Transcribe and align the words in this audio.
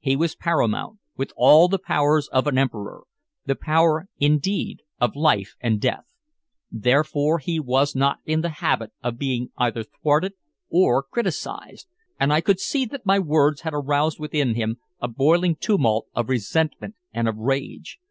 He 0.00 0.16
was 0.16 0.34
paramount, 0.34 0.98
with 1.16 1.32
all 1.34 1.66
the 1.66 1.78
powers 1.78 2.28
of 2.28 2.46
an 2.46 2.58
emperor 2.58 3.04
the 3.46 3.54
power, 3.56 4.06
indeed, 4.18 4.82
of 5.00 5.16
life 5.16 5.54
and 5.62 5.80
death. 5.80 6.12
Therefore 6.70 7.38
he 7.38 7.58
was 7.58 7.96
not 7.96 8.18
in 8.26 8.42
the 8.42 8.50
habit 8.60 8.92
of 9.02 9.16
being 9.16 9.48
either 9.56 9.82
thwarted 9.84 10.34
or 10.68 11.02
criticised, 11.02 11.86
and 12.20 12.34
I 12.34 12.42
could 12.42 12.60
see 12.60 12.84
that 12.84 13.06
my 13.06 13.18
words 13.18 13.62
had 13.62 13.72
aroused 13.72 14.20
within 14.20 14.56
him 14.56 14.76
a 15.00 15.08
boiling 15.08 15.56
tumult 15.56 16.08
of 16.14 16.28
resentment 16.28 16.94
and 17.14 17.26
of 17.26 17.38
rage. 17.38 17.98